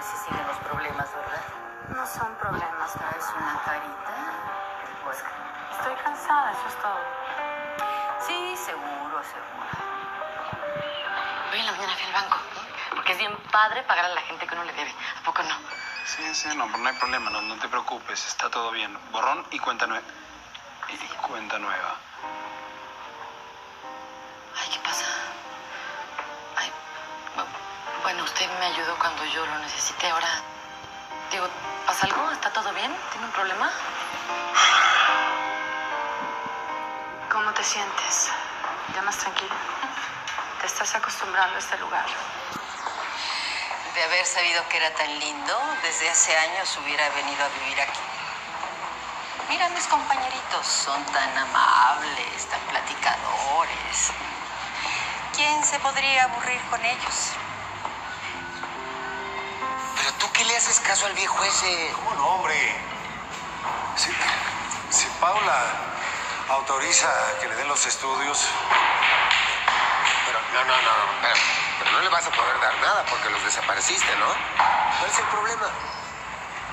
Si 0.00 0.16
siguen 0.24 0.46
los 0.46 0.56
problemas, 0.58 1.08
¿verdad? 1.14 1.42
No 1.90 2.06
son 2.06 2.34
problemas, 2.36 2.96
¿No 2.96 3.18
es 3.18 3.26
una 3.36 3.60
carita? 3.64 4.14
Pues, 5.04 5.24
Estoy 5.78 5.94
cansada, 6.04 6.52
eso 6.52 6.68
es 6.68 6.74
todo. 6.82 7.00
sí, 8.26 8.56
seguro, 8.56 9.22
seguro. 9.22 9.68
Hoy 11.52 11.58
en 11.58 11.66
la 11.66 11.72
mañana 11.72 11.92
fui 11.94 12.04
al 12.06 12.12
banco, 12.12 12.36
porque 12.94 13.12
es 13.12 13.18
bien 13.18 13.36
padre 13.50 13.82
pagar 13.84 14.04
a 14.06 14.08
la 14.08 14.20
gente 14.22 14.46
que 14.46 14.54
uno 14.54 14.64
le 14.64 14.72
debe. 14.72 14.94
¿A 15.20 15.22
poco 15.24 15.42
no? 15.42 15.54
Sí, 16.04 16.34
sí, 16.34 16.48
no, 16.56 16.66
no 16.66 16.88
hay 16.88 16.94
problema, 16.96 17.30
no, 17.30 17.42
no 17.42 17.56
te 17.56 17.68
preocupes, 17.68 18.26
está 18.26 18.50
todo 18.50 18.70
bien. 18.70 18.96
Borrón 19.12 19.44
y 19.50 19.58
cuenta 19.58 19.86
nueva. 19.86 20.04
Y 20.88 20.96
cuenta 21.26 21.58
nueva. 21.58 21.96
Me 28.58 28.66
ayudó 28.66 28.98
cuando 28.98 29.24
yo 29.26 29.46
lo 29.46 29.58
necesité. 29.58 30.08
Ahora, 30.10 30.28
digo, 31.30 31.48
¿pasa 31.86 32.06
algo? 32.06 32.30
¿Está 32.30 32.50
todo 32.52 32.72
bien? 32.72 32.94
¿Tiene 33.12 33.26
un 33.26 33.32
problema? 33.32 33.70
¿Cómo 37.30 37.52
te 37.52 37.62
sientes? 37.62 38.30
¿Ya 38.94 39.02
más 39.02 39.16
tranquila? 39.18 39.54
¿Te 40.60 40.66
estás 40.66 40.94
acostumbrando 40.94 41.56
a 41.56 41.58
este 41.58 41.78
lugar? 41.78 42.06
De 43.94 44.02
haber 44.02 44.26
sabido 44.26 44.66
que 44.68 44.76
era 44.76 44.90
tan 44.94 45.18
lindo, 45.18 45.60
desde 45.82 46.10
hace 46.10 46.36
años 46.36 46.76
hubiera 46.82 47.08
venido 47.10 47.44
a 47.44 47.48
vivir 47.60 47.80
aquí. 47.80 48.00
Mira, 49.48 49.68
mis 49.70 49.86
compañeritos 49.86 50.66
son 50.66 51.04
tan 51.06 51.38
amables, 51.38 52.46
tan 52.48 52.60
platicadores. 52.70 54.12
¿Quién 55.34 55.64
se 55.64 55.78
podría 55.80 56.24
aburrir 56.24 56.60
con 56.70 56.84
ellos? 56.84 57.29
Caso 60.90 61.06
al 61.06 61.12
viejo 61.12 61.44
ese. 61.44 61.92
¿Cómo 61.94 62.14
no, 62.14 62.26
hombre? 62.34 62.74
Si, 63.94 64.10
si 64.90 65.06
Paula 65.20 65.62
autoriza 66.48 67.08
que 67.40 67.46
le 67.46 67.54
den 67.54 67.68
los 67.68 67.86
estudios, 67.86 68.44
Pero 70.26 70.40
no, 70.52 70.64
no, 70.64 70.76
no, 70.82 70.94
pero, 71.22 71.34
pero 71.78 71.92
no 71.92 72.00
le 72.00 72.08
vas 72.08 72.26
a 72.26 72.30
poder 72.30 72.58
dar 72.60 72.74
nada 72.80 73.04
porque 73.08 73.30
los 73.30 73.40
desapareciste, 73.44 74.16
¿no? 74.16 74.26
¿Cuál 74.98 75.10
es 75.10 75.18
el 75.18 75.26
problema? 75.26 75.68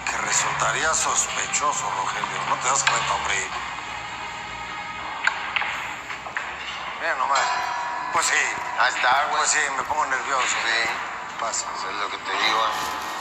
que 0.09 0.17
resultaría 0.17 0.91
sospechoso, 0.95 1.85
Rogelio. 1.97 2.41
¿No 2.49 2.55
te 2.55 2.69
das 2.69 2.83
cuenta, 2.85 3.13
hombre? 3.13 3.47
Mira 7.02 7.15
nomás. 7.17 7.45
Pues 8.13 8.25
sí. 8.25 8.43
Ahí 8.79 8.93
está, 8.95 9.25
güey. 9.25 9.37
Pues 9.37 9.52
sí, 9.52 9.59
me 9.77 9.83
pongo 9.83 10.05
nervioso. 10.07 10.55
Sí, 10.65 10.89
Pasa. 11.39 11.67
eso 11.77 11.89
es 11.91 11.95
lo 11.97 12.09
que 12.09 12.17
te 12.17 12.31
digo. 12.31 13.16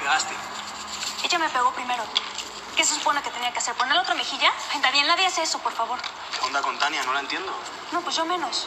Pegaste. 0.00 0.34
Ella 1.22 1.38
me 1.38 1.48
pegó 1.50 1.70
primero. 1.72 2.02
¿Qué 2.76 2.84
se 2.84 2.94
supone 2.94 3.22
que 3.22 3.30
tenía 3.30 3.52
que 3.52 3.58
hacer? 3.58 3.74
¿Poner 3.74 3.94
la 3.94 4.00
otra 4.00 4.14
mejilla? 4.14 4.50
Ay, 4.72 4.80
Daniel, 4.80 5.06
nadie 5.06 5.26
hace 5.26 5.42
eso, 5.42 5.58
por 5.58 5.72
favor. 5.72 6.00
¿Qué 6.00 6.46
onda 6.46 6.62
con 6.62 6.78
Tania? 6.78 7.02
No 7.04 7.12
la 7.12 7.20
entiendo. 7.20 7.52
No, 7.92 8.00
pues 8.00 8.16
yo 8.16 8.24
menos. 8.24 8.66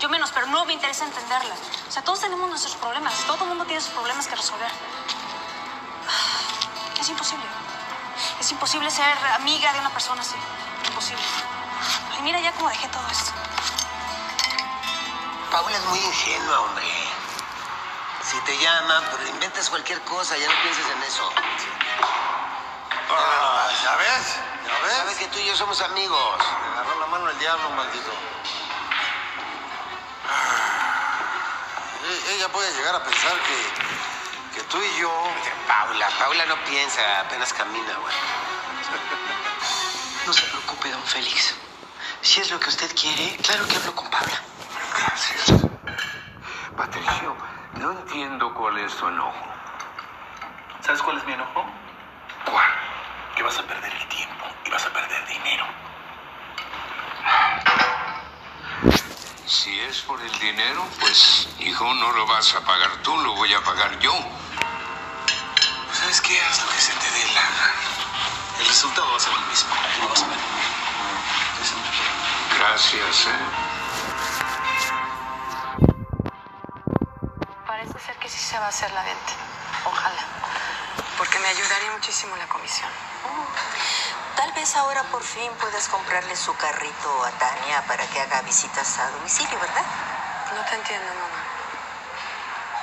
Yo 0.00 0.08
menos, 0.08 0.32
pero 0.32 0.46
no 0.46 0.64
me 0.64 0.72
interesa 0.72 1.04
entenderla. 1.04 1.54
O 1.88 1.92
sea, 1.92 2.02
todos 2.02 2.20
tenemos 2.20 2.48
nuestros 2.48 2.74
problemas. 2.76 3.12
Todo 3.26 3.44
el 3.44 3.50
mundo 3.50 3.66
tiene 3.66 3.82
sus 3.82 3.92
problemas 3.92 4.26
que 4.26 4.34
resolver. 4.34 4.70
Es 6.98 7.08
imposible. 7.08 7.44
Es 8.40 8.50
imposible 8.50 8.90
ser 8.90 9.06
amiga 9.34 9.72
de 9.74 9.80
una 9.80 9.90
persona 9.90 10.22
así. 10.22 10.36
Imposible. 10.88 11.22
Ay, 12.14 12.22
mira 12.22 12.40
ya 12.40 12.52
cómo 12.52 12.70
dejé 12.70 12.88
todo 12.88 13.06
esto. 13.10 13.32
Paula 15.50 15.76
es 15.76 15.84
muy 15.84 15.98
ingenua, 15.98 16.60
hombre. 16.60 17.11
Si 18.32 18.40
te 18.40 18.56
llama, 18.58 19.02
pero 19.10 19.28
inventas 19.28 19.68
cualquier 19.68 20.00
cosa, 20.02 20.36
ya 20.38 20.48
no 20.48 20.62
pienses 20.62 20.86
en 20.86 21.02
eso. 21.02 21.30
Ah, 23.10 23.68
¿Ya 23.82 23.96
ves? 23.96 24.36
¿Ya 24.66 24.78
ves? 24.86 24.96
Sabes 24.96 25.16
que 25.18 25.26
tú 25.28 25.38
y 25.38 25.44
yo 25.44 25.54
somos 25.54 25.80
amigos. 25.82 26.38
Me 26.38 26.80
agarró 26.80 26.98
la 27.00 27.06
mano 27.08 27.28
el 27.28 27.38
diablo, 27.38 27.68
maldito. 27.70 28.10
Ah, 30.30 31.18
e- 32.08 32.34
Ella 32.34 32.48
puede 32.48 32.72
llegar 32.72 32.94
a 32.94 33.04
pensar 33.04 33.32
que, 33.40 34.58
que 34.58 34.62
tú 34.68 34.78
y 34.80 35.00
yo... 35.00 35.12
Paula, 35.68 36.08
Paula 36.18 36.46
no 36.46 36.56
piensa, 36.64 37.20
apenas 37.20 37.52
camina, 37.52 37.94
güey. 37.98 38.14
No 40.26 40.32
se 40.32 40.42
preocupe, 40.46 40.90
don 40.90 41.02
Félix. 41.02 41.54
Si 42.22 42.40
es 42.40 42.50
lo 42.50 42.58
que 42.58 42.70
usted 42.70 42.90
quiere, 42.98 43.36
claro 43.42 43.66
que 43.68 43.76
hablo 43.76 43.94
con 43.94 44.08
Paula. 44.08 44.40
Gracias. 44.98 45.60
Patricio, 46.76 47.36
no 47.78 47.92
entiendo 47.92 48.52
cuál 48.54 48.78
es 48.78 48.94
tu 48.96 49.08
enojo. 49.08 49.46
¿Sabes 50.80 51.02
cuál 51.02 51.18
es 51.18 51.24
mi 51.24 51.32
enojo? 51.32 51.64
¿Cuál? 52.44 52.70
Que 53.36 53.42
vas 53.42 53.58
a 53.58 53.62
perder 53.62 53.92
el 53.92 54.08
tiempo 54.08 54.44
y 54.64 54.70
vas 54.70 54.84
a 54.84 54.92
perder 54.92 55.26
dinero. 55.26 55.64
Si 59.46 59.80
es 59.80 60.00
por 60.02 60.20
el 60.20 60.38
dinero, 60.38 60.84
pues, 61.00 61.48
hijo, 61.60 61.94
no 61.94 62.12
lo 62.12 62.26
vas 62.26 62.54
a 62.54 62.60
pagar 62.60 62.90
tú, 63.02 63.16
lo 63.18 63.34
voy 63.34 63.52
a 63.54 63.60
pagar 63.62 63.98
yo. 64.00 64.12
¿Sabes 65.92 66.20
qué? 66.20 66.40
Haz 66.40 66.62
lo 66.62 66.68
que 66.68 66.80
se 66.80 66.92
te 66.94 67.10
dé 67.10 67.32
la 67.32 67.42
gana. 67.42 67.72
El 68.58 68.66
resultado 68.66 69.10
va 69.10 69.16
a 69.16 69.20
ser 69.20 69.32
el 69.32 69.46
mismo. 69.46 69.74
Lo 70.00 70.08
vas 70.08 70.22
a 70.22 70.26
ver. 70.26 70.38
Gracias, 72.58 73.26
¿eh? 73.26 73.71
Va 78.62 78.66
a 78.66 78.70
hacer 78.70 78.92
la 78.92 79.02
venta. 79.02 79.32
Ojalá. 79.84 80.24
Porque 81.18 81.38
me 81.40 81.48
ayudaría 81.48 81.90
muchísimo 81.90 82.36
la 82.36 82.46
comisión. 82.46 82.88
Tal 84.36 84.52
vez 84.52 84.76
ahora 84.76 85.02
por 85.10 85.22
fin 85.22 85.50
puedas 85.60 85.88
comprarle 85.88 86.36
su 86.36 86.54
carrito 86.54 87.24
a 87.24 87.30
Tania 87.32 87.82
para 87.86 88.06
que 88.06 88.20
haga 88.20 88.40
visitas 88.42 88.98
a 88.98 89.10
domicilio, 89.10 89.58
¿verdad? 89.58 89.84
No 90.54 90.64
te 90.64 90.74
entiendo, 90.76 91.12
mamá. 91.12 91.42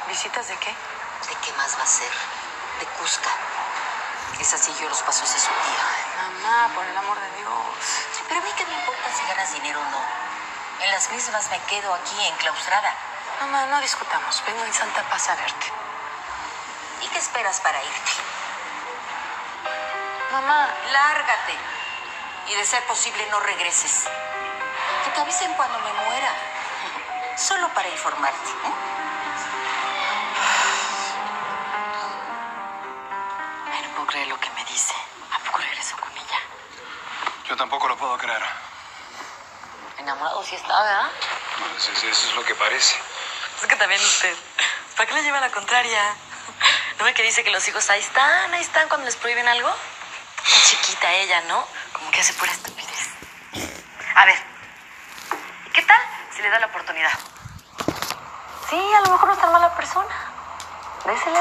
¿Visitas 0.10 0.48
de 0.50 0.58
qué? 0.58 0.70
¿De 0.70 1.36
qué 1.44 1.54
más 1.54 1.78
va 1.78 1.84
a 1.84 1.88
ser? 1.88 2.12
De 2.80 2.86
Cusca. 3.00 3.32
Esa 4.40 4.58
siguió 4.58 4.90
los 4.90 5.02
pasos 5.02 5.32
de 5.34 5.40
su 5.40 5.48
tía. 5.48 5.86
Mamá, 6.18 6.74
por 6.76 6.86
el 6.86 6.98
amor 6.98 7.20
de 7.20 7.38
Dios. 7.38 7.54
Sí, 8.14 8.22
pero 8.28 8.42
a 8.42 8.44
mí 8.44 8.52
qué 8.58 8.66
me 8.66 8.74
importa 8.74 9.08
si 9.16 9.26
ganas 9.28 9.54
dinero 9.54 9.80
o 9.80 9.86
no. 9.86 10.04
En 10.82 10.92
las 10.92 11.10
mismas 11.12 11.50
me 11.50 11.60
quedo 11.64 11.94
aquí 11.94 12.16
enclaustrada. 12.28 12.94
Mamá, 13.40 13.66
no 13.68 13.80
discutamos. 13.80 14.44
Vengo 14.46 14.64
en 14.66 14.74
Santa 14.74 15.02
Paz 15.04 15.30
a 15.30 15.36
verte. 15.36 15.72
¿Y 17.02 17.08
qué 17.08 17.18
esperas 17.18 17.62
para 17.62 17.82
irte? 17.82 18.12
Mamá, 20.32 20.68
Lárgate. 20.92 21.56
Y 22.48 22.56
de 22.56 22.66
ser 22.66 22.84
posible 22.86 23.26
no 23.32 23.40
regreses. 23.40 24.08
Que 25.06 25.12
te 25.12 25.22
avisen 25.22 25.54
cuando 25.54 25.80
me 25.80 25.94
muera. 26.06 26.34
Solo 27.38 27.70
para 27.70 27.88
informarte. 27.88 28.50
¿eh? 28.50 28.74
Ay, 33.72 33.82
no 33.84 33.90
puedo 33.96 34.08
creer 34.08 34.28
lo 34.28 34.40
que 34.40 34.50
me 34.50 34.66
dice. 34.66 34.94
¿A 35.34 35.40
poco 35.46 35.60
regreso 35.60 35.96
con 35.98 36.12
ella? 36.12 36.40
Yo 37.48 37.56
tampoco 37.56 37.88
lo 37.88 37.96
puedo 37.98 38.18
creer. 38.18 38.44
Enamorado 39.98 40.44
sí 40.44 40.56
está, 40.56 40.82
¿verdad? 40.84 41.10
Eso 41.78 42.08
es 42.08 42.36
lo 42.36 42.44
que 42.44 42.56
parece. 42.56 43.09
Es 43.62 43.68
que 43.68 43.76
también 43.76 44.02
usted. 44.02 44.36
¿Para 44.96 45.08
qué 45.08 45.16
le 45.16 45.24
lleva 45.24 45.40
la 45.40 45.52
contraria? 45.52 46.02
¿No 46.98 47.06
ve 47.06 47.14
que 47.14 47.24
dice 47.24 47.44
que 47.44 47.52
los 47.52 47.68
hijos 47.68 47.90
ahí 47.90 48.00
están, 48.00 48.54
ahí 48.54 48.62
están 48.62 48.88
cuando 48.88 49.06
les 49.06 49.16
prohíben 49.16 49.48
algo? 49.48 49.70
Está 50.46 50.60
chiquita 50.68 51.12
ella, 51.14 51.42
¿no? 51.42 51.66
Como 51.94 52.10
que 52.12 52.22
hace 52.22 52.34
pura 52.34 52.52
estupidez. 52.52 53.10
A 54.16 54.26
ver, 54.26 54.38
¿y 55.66 55.70
qué 55.72 55.82
tal 55.84 56.02
si 56.36 56.42
le 56.42 56.50
da 56.50 56.60
la 56.60 56.68
oportunidad? 56.68 57.12
Sí, 58.70 58.78
a 58.98 59.02
lo 59.02 59.12
mejor 59.12 59.28
no 59.28 59.34
es 59.34 59.42
tan 59.42 59.52
mala 59.52 59.76
persona. 59.76 60.16
Désele. 61.06 61.40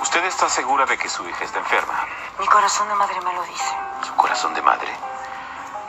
¿Usted 0.00 0.24
está 0.24 0.48
segura 0.48 0.86
de 0.86 0.98
que 0.98 1.08
su 1.08 1.28
hija 1.28 1.44
está 1.44 1.58
enferma? 1.58 2.06
mi 2.38 2.46
corazón 2.46 2.88
de 2.88 2.94
madre 2.94 3.20
me 3.20 3.32
lo 3.34 3.42
dice. 3.44 3.74
¿Su 4.06 4.14
corazón 4.16 4.54
de 4.54 4.62
madre? 4.62 5.09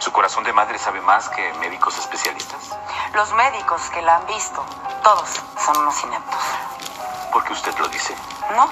¿Su 0.02 0.12
corazón 0.12 0.44
de 0.44 0.52
madre 0.52 0.80
sabe 0.80 1.00
más 1.02 1.30
que 1.30 1.54
médicos 1.60 1.96
especialistas? 2.00 2.76
Los 3.14 3.32
médicos 3.34 3.88
que 3.92 4.02
la 4.02 4.16
han 4.16 4.26
visto, 4.26 4.66
todos 5.04 5.30
son 5.64 5.78
unos 5.78 6.04
ineptos. 6.04 6.42
¿Por 7.32 7.44
qué 7.44 7.54
usted 7.54 7.78
lo 7.78 7.88
dice? 7.88 8.16
¿No? 8.56 8.68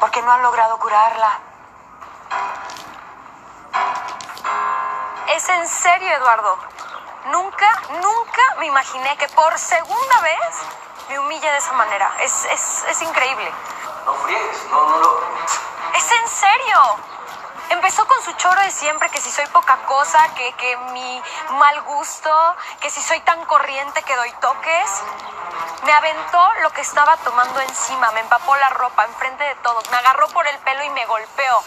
Porque 0.00 0.22
no 0.22 0.32
han 0.32 0.42
logrado 0.42 0.78
curarla. 0.78 1.38
Es 5.28 5.46
en 5.50 5.68
serio, 5.68 6.08
Eduardo. 6.14 6.56
Nunca, 7.26 7.68
nunca 8.00 8.42
me 8.58 8.64
imaginé 8.68 9.14
que 9.18 9.28
por 9.28 9.58
segunda 9.58 10.20
vez 10.22 10.62
me 11.10 11.18
humille 11.18 11.52
de 11.52 11.58
esa 11.58 11.74
manera. 11.74 12.10
Es, 12.20 12.46
es, 12.46 12.84
es 12.88 13.02
increíble. 13.02 13.52
No 14.06 14.14
friegues, 14.14 14.64
no, 14.70 14.88
no 14.88 14.96
lo. 14.96 15.20
Es 15.94 16.10
en 16.10 16.28
serio. 16.28 17.11
Empezó 17.70 18.06
con 18.06 18.22
su 18.22 18.32
choro 18.32 18.60
de 18.60 18.70
siempre, 18.70 19.08
que 19.10 19.20
si 19.20 19.30
soy 19.30 19.46
poca 19.46 19.76
cosa, 19.86 20.32
que, 20.34 20.52
que 20.54 20.76
mi 20.92 21.22
mal 21.50 21.82
gusto, 21.82 22.56
que 22.80 22.90
si 22.90 23.00
soy 23.02 23.20
tan 23.20 23.44
corriente 23.46 24.02
que 24.02 24.16
doy 24.16 24.32
toques. 24.40 25.02
Me 25.84 25.92
aventó 25.92 26.52
lo 26.62 26.70
que 26.70 26.80
estaba 26.80 27.16
tomando 27.18 27.60
encima, 27.60 28.10
me 28.12 28.20
empapó 28.20 28.56
la 28.56 28.70
ropa 28.70 29.04
enfrente 29.04 29.44
de 29.44 29.54
todos, 29.56 29.90
me 29.90 29.96
agarró 29.96 30.28
por 30.28 30.46
el 30.46 30.58
pelo 30.60 30.84
y 30.84 30.90
me 30.90 31.04
golpeó. 31.06 31.62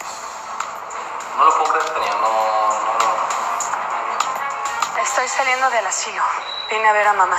No 1.37 1.43
lo 1.43 1.57
puedo 1.57 1.73
creer, 1.73 1.89
Tania, 1.89 2.13
no, 2.13 2.19
no, 2.21 2.93
no. 2.99 3.15
Estoy 5.01 5.27
saliendo 5.27 5.69
del 5.69 5.85
asilo. 5.85 6.23
Vine 6.69 6.87
a 6.87 6.93
ver 6.93 7.07
a 7.07 7.13
mamá. 7.13 7.37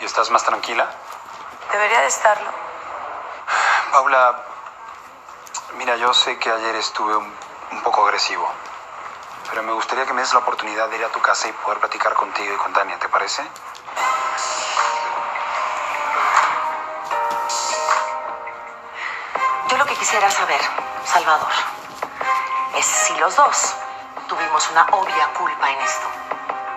¿Y 0.00 0.04
estás 0.04 0.30
más 0.30 0.42
tranquila? 0.44 0.90
Debería 1.70 2.00
de 2.00 2.08
estarlo. 2.08 2.50
Paula, 3.92 4.42
mira, 5.74 5.96
yo 5.96 6.12
sé 6.12 6.38
que 6.38 6.50
ayer 6.50 6.74
estuve 6.74 7.16
un, 7.16 7.32
un 7.76 7.82
poco 7.82 8.06
agresivo, 8.06 8.50
pero 9.50 9.62
me 9.62 9.72
gustaría 9.72 10.06
que 10.06 10.12
me 10.14 10.22
des 10.22 10.32
la 10.32 10.40
oportunidad 10.40 10.88
de 10.88 10.96
ir 10.96 11.04
a 11.04 11.08
tu 11.08 11.20
casa 11.20 11.46
y 11.48 11.52
poder 11.52 11.78
platicar 11.78 12.14
contigo 12.14 12.54
y 12.54 12.56
con 12.56 12.72
Tania, 12.72 12.98
¿te 12.98 13.08
parece? 13.08 13.42
Yo 19.68 19.76
lo 19.76 19.84
que 19.84 19.94
quisiera 19.94 20.30
saber, 20.30 20.60
Salvador, 21.04 21.52
es 22.76 22.86
si 22.86 23.14
los 23.18 23.36
dos 23.36 23.74
tuvimos 24.26 24.70
una 24.70 24.86
obvia 24.92 25.28
culpa 25.34 25.70
en 25.70 25.80
esto. 25.80 26.06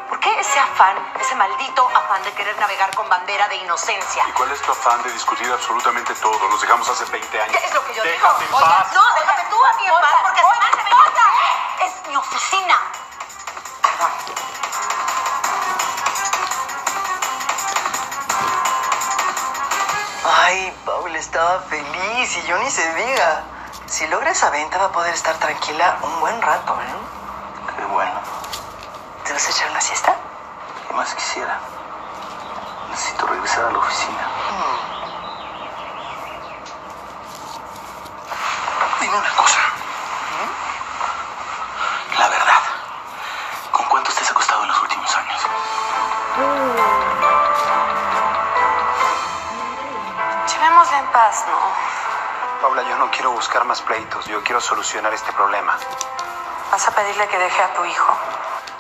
¿Por 0.10 0.20
qué 0.20 0.40
ese 0.40 0.60
afán, 0.60 0.98
ese 1.20 1.36
maldito 1.36 1.88
afán 1.96 2.22
de 2.24 2.34
querer 2.34 2.58
navegar 2.60 2.94
con 2.96 3.08
bandera 3.08 3.48
de 3.48 3.56
inocencia? 3.56 4.24
¿Y 4.28 4.32
cuál 4.34 4.52
es 4.52 4.62
tu 4.62 4.72
afán 4.72 5.02
de 5.04 5.12
discutir 5.14 5.50
absolutamente 5.52 6.14
todo? 6.16 6.50
Nos 6.50 6.62
dejamos 6.62 6.90
hace 6.90 7.06
20 7.06 7.42
años. 7.42 7.56
¿Qué 7.56 7.66
es 7.66 7.74
lo 7.74 7.86
que 7.86 7.94
yo 7.94 8.04
digo? 8.04 8.16
Déjame 8.16 8.46
Oiga, 8.52 8.86
no, 8.94 9.04
déjame 9.16 9.44
tú 9.50 9.64
a 9.64 9.74
mí 9.74 9.86
en 9.86 9.94
paz, 9.94 10.19
Es 11.82 12.08
mi 12.08 12.16
oficina. 12.16 12.78
Perdón. 13.82 14.12
Ay, 20.26 20.74
Paula 20.86 21.18
estaba 21.18 21.60
feliz 21.62 22.38
y 22.38 22.48
yo 22.48 22.58
ni 22.60 22.70
se 22.70 22.94
diga. 22.96 23.44
Si 23.86 24.08
logra 24.08 24.32
esa 24.32 24.50
venta 24.50 24.78
va 24.78 24.86
a 24.86 24.92
poder 24.92 25.14
estar 25.14 25.36
tranquila 25.38 25.98
un 26.02 26.20
buen 26.20 26.42
rato, 26.42 26.80
¿eh? 26.82 27.76
Qué 27.78 27.86
bueno. 27.86 28.20
¿Te 29.26 29.34
vas 29.34 29.48
a 29.48 29.52
echar 29.52 29.72
una 29.72 29.82
siesta? 29.82 30.16
¿Qué 30.88 30.94
más 30.94 31.14
quisiera? 31.16 31.60
Necesito 32.92 33.28
regresar 33.28 33.66
a 33.66 33.72
la 33.72 33.78
oficina. 33.80 34.30
Dime 39.00 39.18
una 39.18 39.30
paz, 51.30 51.46
¿no? 51.48 52.62
Paula, 52.62 52.82
yo 52.90 52.98
no 52.98 53.10
quiero 53.12 53.32
buscar 53.32 53.64
más 53.66 53.82
pleitos, 53.82 54.26
yo 54.26 54.44
quiero 54.44 54.60
solucionar 54.60 55.14
este 55.14 55.32
problema. 55.34 55.78
Vas 56.72 56.88
a 56.88 56.92
pedirle 56.92 57.28
que 57.28 57.38
deje 57.38 57.62
a 57.62 57.74
tu 57.74 57.86
hijo. 57.86 58.18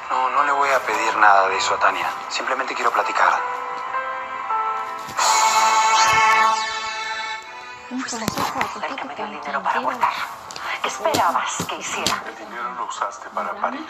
No, 0.09 0.29
no 0.31 0.43
le 0.43 0.51
voy 0.51 0.69
a 0.69 0.79
pedir 0.79 1.15
nada 1.17 1.47
de 1.47 1.57
eso 1.57 1.75
a 1.75 1.79
Tania, 1.79 2.07
simplemente 2.29 2.73
quiero 2.73 2.91
platicar. 2.91 3.33
Fuiste 7.89 8.25
tú 8.25 8.85
el 8.87 8.95
que 8.95 9.03
me 9.03 9.15
dio 9.15 9.25
el 9.25 9.31
dinero 9.31 9.61
para 9.61 9.79
abortar. 9.79 10.13
¿Qué 10.81 10.87
esperabas 10.87 11.57
que 11.67 11.75
hiciera? 11.75 12.23
El 12.25 12.35
dinero 12.35 12.73
lo 12.77 12.85
usaste 12.85 13.29
para 13.29 13.53
parir 13.61 13.85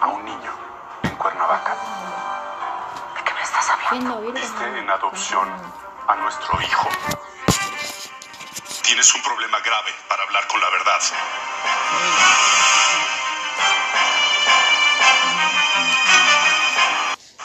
a 0.00 0.06
un 0.08 0.24
niño 0.24 0.52
en 1.04 1.16
Cuernavaca. 1.16 1.76
¿De 3.16 3.22
qué 3.24 3.34
me 3.34 3.42
estás 3.42 3.70
hablando? 3.70 4.32
Diste 4.32 4.78
en 4.78 4.90
adopción 4.90 5.48
a 6.08 6.14
nuestro 6.16 6.60
hijo. 6.60 6.88
Tienes 8.90 9.14
un 9.14 9.22
problema 9.22 9.60
grave 9.60 9.94
para 10.08 10.24
hablar 10.24 10.48
con 10.48 10.60
la 10.60 10.68
verdad. 10.68 11.00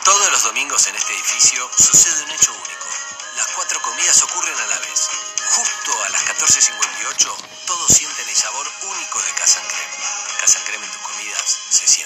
Todos 0.03 0.31
los 0.31 0.43
domingos 0.43 0.87
en 0.87 0.95
este 0.95 1.13
edificio 1.13 1.69
sucede 1.77 2.23
un 2.23 2.31
hecho 2.31 2.51
único. 2.51 2.87
Las 3.35 3.47
cuatro 3.49 3.79
comidas 3.83 4.23
ocurren 4.23 4.57
a 4.57 4.65
la 4.65 4.79
vez. 4.79 5.07
Justo 5.51 6.03
a 6.05 6.09
las 6.09 6.25
14.58, 6.25 7.35
todos 7.67 7.91
sienten 7.91 8.27
el 8.27 8.35
sabor 8.35 8.67
único 8.81 9.21
de 9.21 9.31
Casa 9.33 9.61
Creme. 9.67 10.39
Casa 10.41 10.59
Creme 10.65 10.83
en 10.83 10.91
tus 10.93 11.01
comidas 11.03 11.59
se 11.69 11.87
siente. 11.87 12.04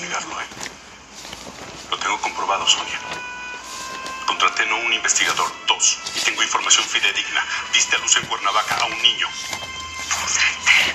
Negarlo, 0.00 0.40
¿eh? 0.40 0.46
Lo 1.90 1.98
tengo 1.98 2.20
comprobado, 2.20 2.66
Sonia. 2.66 2.98
Contraté 4.26 4.66
no 4.66 4.76
un 4.76 4.92
investigador, 4.92 5.52
dos. 5.66 5.98
Y 6.16 6.20
tengo 6.20 6.42
información 6.42 6.84
fidedigna. 6.86 7.44
Diste 7.72 7.96
a 7.96 7.98
luz 7.98 8.16
en 8.16 8.26
Cuernavaca 8.26 8.76
a 8.76 8.86
un 8.86 9.02
niño. 9.02 9.28
Púdrete, 10.08 10.94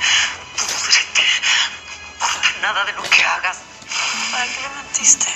púdrete. 0.57 1.25
Por 2.19 2.61
nada 2.61 2.85
de 2.85 2.93
lo 2.93 3.03
que 3.03 3.23
hagas. 3.23 3.59
¿Para 4.31 4.45
qué 4.45 4.61
le 4.61 4.69
mentiste? 4.69 5.33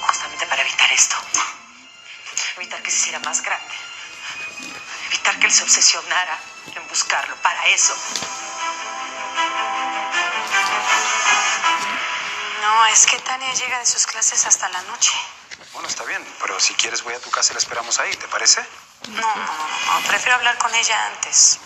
Justamente 0.00 0.46
para 0.46 0.62
evitar 0.62 0.92
esto. 0.92 1.16
Evitar 2.56 2.82
que 2.82 2.90
se 2.90 2.96
hiciera 2.98 3.20
más 3.20 3.42
grande. 3.42 3.74
Evitar 5.06 5.38
que 5.38 5.46
él 5.46 5.52
se 5.52 5.62
obsesionara 5.62 6.51
en 6.74 6.88
buscarlo. 6.88 7.36
Para 7.36 7.66
eso. 7.68 7.94
No, 12.62 12.86
es 12.86 13.06
que 13.06 13.18
Tania 13.18 13.52
llega 13.54 13.78
de 13.78 13.86
sus 13.86 14.06
clases 14.06 14.46
hasta 14.46 14.68
la 14.68 14.82
noche. 14.82 15.12
Bueno, 15.72 15.88
está 15.88 16.04
bien, 16.04 16.24
pero 16.40 16.60
si 16.60 16.74
quieres 16.74 17.02
voy 17.02 17.14
a 17.14 17.20
tu 17.20 17.30
casa 17.30 17.52
y 17.52 17.54
la 17.54 17.58
esperamos 17.58 17.98
ahí, 17.98 18.14
¿te 18.16 18.28
parece? 18.28 18.64
No, 19.08 19.20
no, 19.20 19.36
no, 19.36 20.00
no, 20.00 20.08
prefiero 20.08 20.36
hablar 20.36 20.56
con 20.58 20.74
ella 20.74 21.06
antes. 21.06 21.58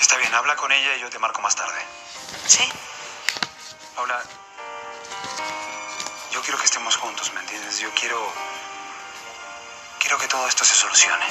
Está 0.00 0.16
bien, 0.16 0.32
habla 0.34 0.54
con 0.56 0.70
ella 0.70 0.94
y 0.96 1.00
yo 1.00 1.10
te 1.10 1.18
marco 1.18 1.40
más 1.40 1.56
tarde. 1.56 1.84
¿Sí? 2.46 2.70
Paula, 3.96 4.22
yo 6.30 6.40
quiero 6.42 6.58
que 6.58 6.64
estemos 6.64 6.96
juntos, 6.96 7.32
¿me 7.32 7.40
entiendes? 7.40 7.78
Yo 7.78 7.90
quiero... 7.94 8.32
Quiero 9.98 10.18
que 10.18 10.28
todo 10.28 10.46
esto 10.46 10.64
se 10.64 10.74
solucione. 10.74 11.26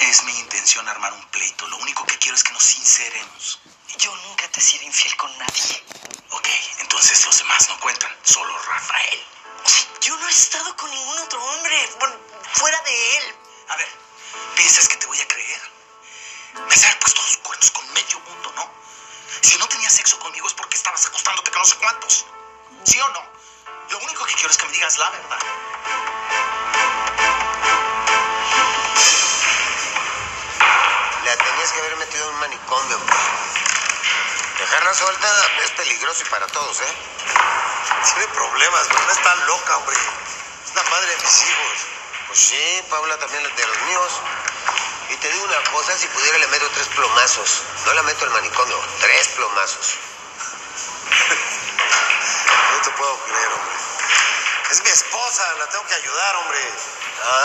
Es 0.00 0.24
mi 0.24 0.38
intención 0.38 0.88
armar 0.88 1.12
un 1.12 1.24
pleito. 1.26 1.66
Lo 1.68 1.76
único 1.78 2.04
que 2.06 2.18
quiero 2.18 2.36
es 2.36 2.44
que 2.44 2.52
nos 2.52 2.62
sinceremos. 2.62 3.60
Yo 3.98 4.14
nunca 4.16 4.48
te 4.48 4.60
he 4.60 4.62
sido 4.62 4.84
infiel 4.84 5.14
con 5.16 5.36
nadie. 5.38 5.84
Ok, 6.30 6.48
entonces 6.78 7.24
los 7.26 7.38
demás 7.38 7.68
no 7.68 7.78
cuentan. 7.80 8.10
Solo 8.22 8.56
Rafael. 8.58 9.20
Yo 10.00 10.16
no 10.16 10.28
he 10.28 10.30
estado 10.30 10.76
con 10.76 10.90
ningún 10.90 11.18
otro 11.18 11.44
hombre 11.44 11.90
bueno, 11.98 12.16
fuera 12.54 12.80
de 12.82 13.16
él. 13.18 13.34
A 13.68 13.76
ver, 13.76 13.88
¿piensas 14.56 14.88
que 14.88 14.96
te 14.96 15.06
voy 15.06 15.20
a 15.20 15.28
creer? 15.28 15.60
Me 16.54 16.74
has 16.74 16.96
puesto 16.96 17.22
los 17.22 17.36
cuernos 17.38 17.70
con 17.70 17.92
medio 17.92 18.20
mundo, 18.20 18.52
¿no? 18.56 18.72
Si 19.42 19.58
no 19.58 19.68
tenías 19.68 19.94
sexo 19.94 20.18
conmigo 20.18 20.46
es 20.46 20.54
porque 20.54 20.76
estabas 20.76 21.06
acostándote 21.06 21.50
con 21.50 21.60
no 21.60 21.66
sé 21.66 21.76
cuántos. 21.76 22.26
¿Sí 22.84 23.00
o 23.00 23.08
no? 23.10 23.22
Lo 23.90 23.98
único 23.98 24.24
que 24.24 24.34
quiero 24.34 24.50
es 24.50 24.56
que 24.56 24.66
me 24.66 24.72
digas 24.72 24.98
la 24.98 25.10
verdad. 25.10 25.38
Tenías 31.60 31.74
que 31.74 31.80
haber 31.80 31.96
metido 31.96 32.24
en 32.24 32.30
un 32.32 32.40
manicomio. 32.40 32.98
Dejarla 34.60 34.94
suelta 34.94 35.28
es 35.62 35.70
peligroso 35.72 36.22
y 36.22 36.30
para 36.30 36.46
todos, 36.46 36.80
¿eh? 36.80 36.94
Tiene 38.02 38.28
problemas, 38.28 38.86
pero 38.88 39.00
no 39.04 39.12
está 39.12 39.34
loca, 39.44 39.76
hombre. 39.76 39.96
Es 40.64 40.74
la 40.74 40.82
madre 40.84 41.10
de 41.10 41.16
mis 41.16 41.42
hijos. 41.42 41.86
Pues 42.28 42.38
sí, 42.38 42.84
Paula 42.88 43.18
también 43.18 43.44
es 43.44 43.54
de 43.54 43.66
los 43.66 43.78
míos. 43.82 44.12
Y 45.10 45.16
te 45.16 45.30
digo 45.30 45.44
una 45.44 45.62
cosa, 45.70 45.98
si 45.98 46.06
pudiera 46.06 46.38
le 46.38 46.46
meto 46.46 46.66
tres 46.70 46.88
plomazos. 46.96 47.62
No 47.84 47.92
la 47.92 48.04
meto 48.04 48.24
al 48.24 48.30
manicomio, 48.30 48.80
tres 49.00 49.28
plomazos. 49.28 49.98
No 52.72 52.80
te 52.80 52.90
puedo 52.92 53.18
creer, 53.24 53.52
hombre. 53.52 53.74
Es 54.70 54.82
mi 54.82 54.88
esposa, 54.88 55.52
la 55.58 55.66
tengo 55.66 55.84
que 55.84 55.94
ayudar, 55.94 56.36
hombre. 56.36 56.72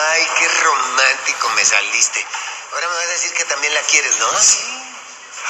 Ay, 0.08 0.30
qué 0.38 0.48
romántico 0.64 1.50
me 1.50 1.66
saliste. 1.66 2.26
Ahora 2.75 2.89
me 2.89 2.96
vas 2.96 3.05
a 3.05 3.08
decir 3.08 3.34
que 3.34 3.46
también 3.46 3.74
la 3.74 3.82
quieres, 3.84 4.17
¿no? 4.17 4.38
Sí. 4.38 4.60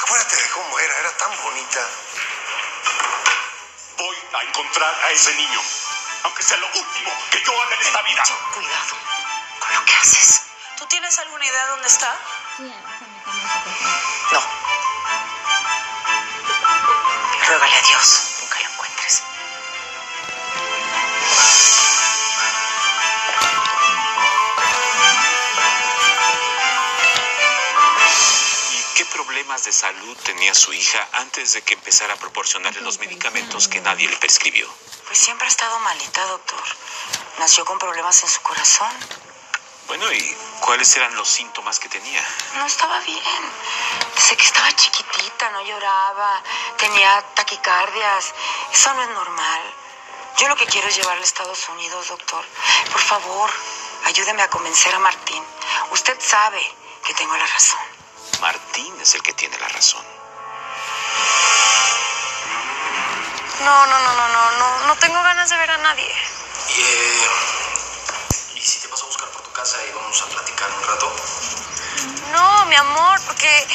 Acuérdate 0.00 0.36
de 0.36 0.48
cómo 0.50 0.78
era, 0.78 0.96
era 1.00 1.10
tan 1.16 1.36
bonita. 1.42 1.80
Voy 3.98 4.16
a 4.32 4.42
encontrar 4.44 4.94
a 5.02 5.10
ese 5.10 5.34
niño, 5.34 5.60
aunque 6.22 6.44
sea 6.44 6.56
lo 6.58 6.68
último 6.68 7.12
que 7.32 7.42
yo 7.42 7.62
haga 7.62 7.74
en 7.74 7.80
esta 7.80 8.02
vida. 8.02 8.22
Cuidado 8.54 8.96
con 9.58 9.74
lo 9.74 9.84
que 9.84 9.94
haces. 9.96 10.42
¿Tú 10.78 10.86
tienes 10.86 11.18
alguna 11.18 11.44
idea 11.44 11.64
de 11.64 11.70
dónde 11.70 11.88
está? 11.88 12.16
No. 14.30 14.42
Ruégale 17.48 17.76
a 17.76 17.82
Dios, 17.82 18.20
problemas 29.26 29.64
de 29.64 29.72
salud 29.72 30.16
tenía 30.24 30.54
su 30.54 30.72
hija 30.72 31.06
antes 31.14 31.52
de 31.52 31.62
que 31.62 31.74
empezara 31.74 32.14
a 32.14 32.16
proporcionarle 32.16 32.80
los 32.82 33.00
medicamentos 33.00 33.66
que 33.66 33.80
nadie 33.80 34.08
le 34.08 34.16
prescribió? 34.18 34.72
Pues 35.06 35.18
siempre 35.18 35.46
ha 35.46 35.50
estado 35.50 35.78
malita, 35.80 36.24
doctor. 36.26 36.62
Nació 37.38 37.64
con 37.64 37.78
problemas 37.78 38.22
en 38.22 38.28
su 38.28 38.40
corazón. 38.42 38.90
Bueno, 39.88 40.10
¿y 40.12 40.36
cuáles 40.60 40.94
eran 40.96 41.14
los 41.16 41.28
síntomas 41.28 41.80
que 41.80 41.88
tenía? 41.88 42.24
No 42.54 42.66
estaba 42.66 43.00
bien. 43.00 43.42
Desde 44.14 44.36
que 44.36 44.46
estaba 44.46 44.72
chiquitita, 44.74 45.50
no 45.50 45.62
lloraba, 45.62 46.42
tenía 46.78 47.22
taquicardias. 47.34 48.32
Eso 48.72 48.94
no 48.94 49.02
es 49.02 49.08
normal. 49.10 49.62
Yo 50.38 50.48
lo 50.48 50.56
que 50.56 50.66
quiero 50.66 50.86
es 50.88 50.96
llevarla 50.96 51.22
a 51.22 51.24
Estados 51.24 51.68
Unidos, 51.68 52.08
doctor. 52.08 52.44
Por 52.92 53.00
favor, 53.00 53.50
ayúdeme 54.04 54.42
a 54.42 54.50
convencer 54.50 54.94
a 54.94 55.00
Martín. 55.00 55.42
Usted 55.90 56.16
sabe 56.20 56.62
que 57.04 57.14
tengo 57.14 57.36
la 57.36 57.46
razón. 57.46 57.85
Martín 58.40 58.94
es 59.00 59.14
el 59.14 59.22
que 59.22 59.32
tiene 59.32 59.58
la 59.58 59.68
razón. 59.68 60.04
No, 63.64 63.86
no, 63.86 63.98
no, 64.00 64.14
no, 64.14 64.28
no, 64.28 64.52
no, 64.52 64.86
no 64.86 64.96
tengo 64.96 65.22
ganas 65.22 65.48
de 65.48 65.56
ver 65.56 65.70
a 65.70 65.78
nadie. 65.78 66.14
Y, 66.76 66.80
eh, 66.80 67.28
¿Y 68.54 68.60
si 68.60 68.80
te 68.80 68.88
paso 68.88 69.04
a 69.04 69.06
buscar 69.06 69.28
por 69.30 69.42
tu 69.42 69.52
casa 69.52 69.78
y 69.88 69.92
vamos 69.92 70.22
a 70.22 70.26
platicar 70.26 70.70
un 70.70 70.82
rato? 70.84 71.16
No, 72.32 72.66
mi 72.66 72.76
amor, 72.76 73.20
porque 73.26 73.66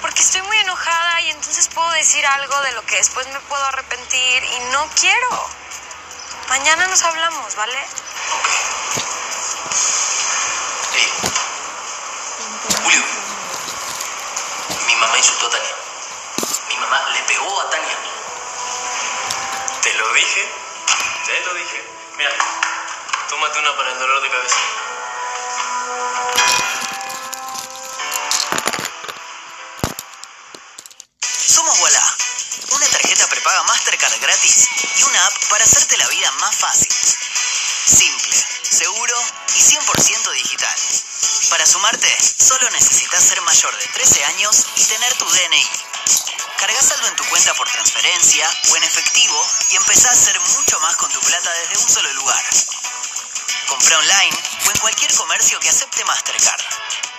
porque 0.00 0.22
estoy 0.22 0.42
muy 0.42 0.56
enojada 0.58 1.20
y 1.22 1.30
entonces 1.30 1.68
puedo 1.68 1.90
decir 1.90 2.24
algo 2.26 2.60
de 2.62 2.72
lo 2.72 2.82
que 2.86 2.96
después 2.96 3.26
me 3.28 3.40
puedo 3.40 3.64
arrepentir 3.66 4.44
y 4.44 4.60
no 4.72 4.88
quiero. 4.98 5.48
Mañana 6.48 6.86
nos 6.86 7.02
hablamos, 7.02 7.54
¿vale? 7.54 7.78
Julio, 12.82 13.02
mi 14.86 14.94
mamá 14.96 15.18
insultó 15.18 15.46
a 15.46 15.50
Tania. 15.50 15.76
Mi 16.68 16.76
mamá 16.90 17.08
le 17.10 17.22
pegó 17.22 17.60
a 17.60 17.70
Tania. 17.70 17.98
Te 19.82 19.94
lo 19.94 20.12
dije, 20.12 20.48
te 21.24 21.40
lo 21.44 21.54
dije. 21.54 21.84
Mira, 22.16 22.30
tómate 23.28 23.58
una 23.60 23.76
para 23.76 23.92
el 23.92 23.98
dolor 23.98 24.22
de 24.22 24.30
cabeza. 24.30 24.56
Somos 31.46 31.78
Walla, 31.78 32.16
una 32.70 32.86
tarjeta 32.88 33.28
prepaga 33.28 33.62
Mastercard 33.64 34.20
gratis 34.20 34.68
y 34.96 35.02
una 35.04 35.26
app 35.26 35.34
para 35.48 35.64
hacerte 35.64 35.96
la 35.96 36.08
vida 36.08 36.30
más 36.40 36.56
fácil. 36.56 36.92
Simple, 37.86 38.36
seguro 38.68 39.14
y 39.54 39.60
100% 39.60 40.32
digital. 40.32 40.76
Para 41.50 41.66
sumarte, 41.66 42.18
solo 42.20 42.68
necesitas 42.70 43.22
ser 43.22 43.40
mayor 43.42 43.76
de 43.78 43.86
13 43.86 44.24
años 44.24 44.66
y 44.76 44.84
tener 44.84 45.14
tu 45.14 45.24
DNI. 45.30 45.89
Carga 46.60 46.82
saldo 46.82 47.08
en 47.08 47.16
tu 47.16 47.24
cuenta 47.24 47.54
por 47.54 47.66
transferencia 47.70 48.46
o 48.68 48.76
en 48.76 48.84
efectivo 48.84 49.46
y 49.70 49.76
empezá 49.76 50.10
a 50.10 50.12
hacer 50.12 50.38
mucho 50.40 50.78
más 50.80 50.94
con 50.96 51.10
tu 51.10 51.18
plata 51.20 51.50
desde 51.54 51.82
un 51.82 51.88
solo 51.88 52.12
lugar. 52.12 52.44
Compra 53.66 53.96
online 53.96 54.36
o 54.66 54.70
en 54.70 54.76
cualquier 54.76 55.10
comercio 55.14 55.58
que 55.58 55.70
acepte 55.70 56.04
Mastercard. 56.04 56.60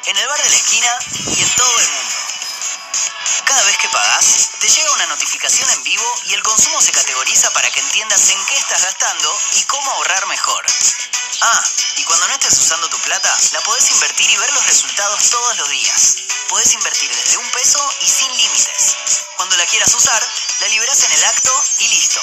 En 0.05 0.15
el 0.15 0.27
bar 0.27 0.43
de 0.43 0.49
la 0.51 0.55
esquina 0.55 0.99
y 1.35 1.41
en 1.41 1.55
todo 1.55 1.79
el 1.79 1.89
mundo. 1.89 2.15
Cada 3.45 3.63
vez 3.63 3.77
que 3.79 3.89
pagas, 3.89 4.49
te 4.59 4.69
llega 4.69 4.91
una 4.91 5.07
notificación 5.07 5.67
en 5.71 5.83
vivo 5.85 6.21
y 6.25 6.35
el 6.35 6.43
consumo 6.43 6.79
se 6.79 6.91
categoriza 6.91 7.51
para 7.51 7.71
que 7.71 7.79
entiendas 7.79 8.29
en 8.29 8.45
qué 8.45 8.57
estás 8.57 8.83
gastando 8.83 9.41
y 9.53 9.63
cómo 9.63 9.89
ahorrar 9.89 10.27
mejor. 10.27 10.63
Ah, 11.41 11.63
y 11.97 12.03
cuando 12.03 12.27
no 12.27 12.33
estés 12.35 12.59
usando 12.59 12.87
tu 12.89 12.99
plata, 12.99 13.35
la 13.53 13.61
podés 13.61 13.89
invertir 13.89 14.29
y 14.29 14.37
ver 14.37 14.53
los 14.53 14.65
resultados 14.67 15.31
todos 15.31 15.57
los 15.57 15.69
días. 15.69 16.20
Podés 16.51 16.73
invertir 16.73 17.09
desde 17.15 17.37
un 17.37 17.49
peso 17.51 17.79
y 18.01 18.07
sin 18.07 18.27
límites. 18.35 18.95
Cuando 19.37 19.55
la 19.55 19.65
quieras 19.67 19.95
usar, 19.95 20.21
la 20.59 20.67
liberás 20.67 21.01
en 21.03 21.11
el 21.13 21.23
acto 21.23 21.63
y 21.79 21.87
listo. 21.87 22.19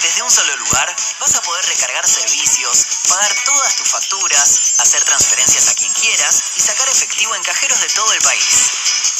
Desde 0.00 0.22
un 0.22 0.30
solo 0.30 0.56
lugar 0.58 0.94
vas 1.18 1.34
a 1.34 1.42
poder 1.42 1.66
recargar 1.66 2.06
servicios, 2.06 2.86
pagar 3.08 3.34
todas 3.44 3.74
tus 3.74 3.88
facturas, 3.88 4.60
hacer 4.78 5.02
transferencias 5.02 5.66
a 5.66 5.74
quien 5.74 5.92
quieras 5.94 6.40
y 6.54 6.60
sacar 6.60 6.88
efectivo 6.88 7.34
en 7.34 7.42
cajeros 7.42 7.80
de 7.80 7.88
todo 7.88 8.12
el 8.12 8.22
país. 8.22 8.46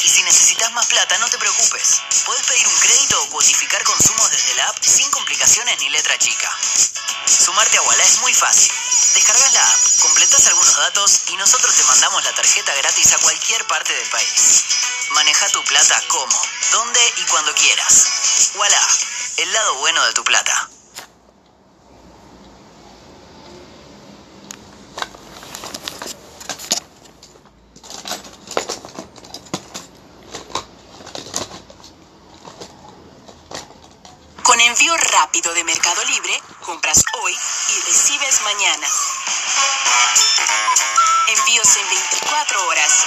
Y 0.03 0.07
si 0.07 0.23
necesitas 0.23 0.71
más 0.71 0.85
plata, 0.85 1.17
no 1.17 1.27
te 1.29 1.37
preocupes. 1.37 2.01
Podés 2.25 2.43
pedir 2.43 2.65
un 2.65 2.79
crédito 2.79 3.21
o 3.23 3.27
cuotificar 3.27 3.83
consumos 3.83 4.31
desde 4.31 4.55
la 4.55 4.69
app 4.69 4.77
sin 4.85 5.11
complicaciones 5.11 5.77
ni 5.79 5.89
letra 5.89 6.17
chica. 6.17 6.49
Sumarte 7.25 7.75
a 7.75 7.81
Walla 7.81 8.05
es 8.05 8.19
muy 8.19 8.33
fácil. 8.33 8.71
Descargas 9.13 9.53
la 9.53 9.71
app, 9.71 9.99
completas 9.99 10.47
algunos 10.47 10.75
datos 10.75 11.21
y 11.27 11.37
nosotros 11.37 11.75
te 11.75 11.83
mandamos 11.83 12.23
la 12.23 12.33
tarjeta 12.33 12.75
gratis 12.75 13.13
a 13.13 13.17
cualquier 13.19 13.65
parte 13.67 13.93
del 13.93 14.09
país. 14.09 14.63
Maneja 15.11 15.49
tu 15.49 15.63
plata 15.63 16.01
como, 16.07 16.41
donde 16.71 17.13
y 17.17 17.23
cuando 17.25 17.53
quieras. 17.55 18.51
Walla, 18.55 18.81
el 19.37 19.53
lado 19.53 19.75
bueno 19.75 20.05
de 20.05 20.13
tu 20.13 20.23
plata. 20.23 20.69
Envío 34.67 34.97
rápido 34.97 35.53
de 35.53 35.63
Mercado 35.63 36.03
Libre, 36.03 36.41
compras 36.65 37.01
hoy 37.21 37.33
y 37.33 37.81
recibes 37.85 38.41
mañana. 38.41 38.87
Envíos 41.27 41.77
en 41.77 41.89
24 41.89 42.67
horas. 42.67 43.05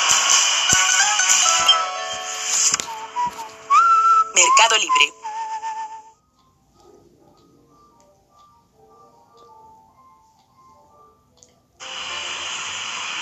Mercado 4.34 4.78
Libre. 4.78 5.09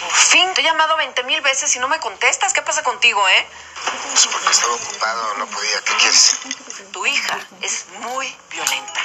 Por 0.01 0.13
fin, 0.13 0.55
te 0.55 0.61
he 0.61 0.65
llamado 0.65 0.97
20 0.97 1.25
mil 1.25 1.41
veces 1.41 1.75
y 1.75 1.79
no 1.81 1.89
me 1.89 1.99
contestas. 1.99 2.53
¿Qué 2.53 2.63
pasa 2.63 2.83
contigo, 2.83 3.27
eh? 3.29 3.47
Es 4.15 4.27
porque 4.29 4.51
estaba 4.51 4.75
ocupado, 4.75 5.35
no 5.39 5.47
podía. 5.47 5.81
¿Qué 5.83 5.95
quieres? 5.95 6.39
Tu 6.93 7.07
hija 7.07 7.39
es 7.61 7.87
muy 8.01 8.37
violenta. 8.51 9.01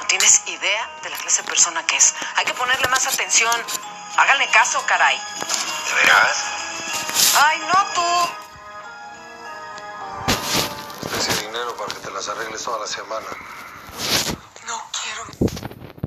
No 0.00 0.06
tienes 0.06 0.42
idea 0.46 0.90
de 1.02 1.10
la 1.10 1.16
clase 1.18 1.42
de 1.42 1.48
persona 1.48 1.86
que 1.86 1.96
es. 1.96 2.14
Hay 2.36 2.44
que 2.44 2.54
ponerle 2.54 2.88
más 2.88 3.06
atención. 3.06 3.54
Háganle 4.16 4.48
caso, 4.48 4.84
caray. 4.86 5.16
¿De 5.16 5.94
veras? 5.94 6.44
Ay, 7.36 7.58
no 7.60 7.86
tú. 7.94 8.28
Ese 11.16 11.42
dinero 11.42 11.76
para 11.76 11.94
que 11.94 12.00
te 12.00 12.10
las 12.10 12.28
arregles 12.28 12.62
toda 12.62 12.80
la 12.80 12.86
semana. 12.86 13.26